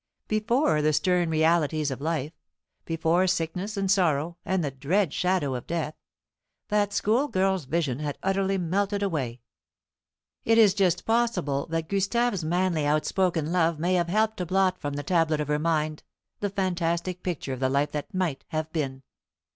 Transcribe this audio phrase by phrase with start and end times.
[0.27, 2.33] Before the stern realities of life
[2.85, 5.93] before sickness and sorrow and the dread shadow of death
[6.69, 9.41] that schoolgirl's vision had utterly melted away.
[10.43, 14.95] It is just possible that Gustave's manly outspoken love may have helped to blot from
[14.95, 16.01] the tablet of her mind
[16.39, 19.03] the fantastic picture of the life that might have been.